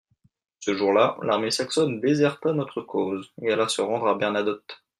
Ce 0.61 0.73
jour-là, 0.73 1.15
l'armée 1.21 1.51
saxonne 1.51 1.99
déserta 2.01 2.53
notre 2.53 2.81
cause, 2.81 3.31
et 3.43 3.51
alla 3.51 3.67
se 3.67 3.81
rendre 3.83 4.07
à 4.07 4.15
Bernadotte. 4.15 4.83